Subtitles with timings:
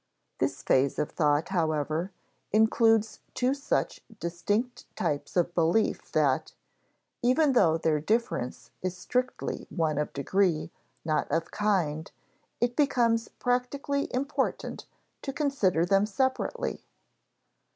[0.39, 2.11] This phase of thought, however,
[2.51, 6.53] includes two such distinct types of belief that,
[7.21, 10.71] even though their difference is strictly one of degree,
[11.05, 12.11] not of kind,
[12.59, 14.87] it becomes practically important
[15.21, 16.83] to consider them separately.